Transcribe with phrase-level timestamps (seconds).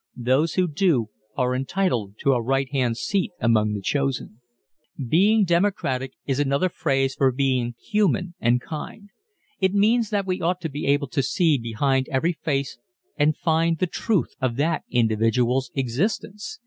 [0.17, 4.41] Those who do are entitled to a right hand seat among the chosen.
[5.07, 9.09] Being democratic is another phrase for being human and kind.
[9.59, 12.79] It means that we ought to be able to see behind every face
[13.15, 16.57] and find the truth of that individual's existence.